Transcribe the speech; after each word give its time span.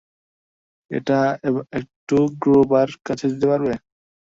এটা 0.91 1.19
একটু 1.79 2.17
ক্রুবার 2.41 2.89
কাছে 3.07 3.25
দিতে 3.31 3.45
পারবে? 3.51 3.73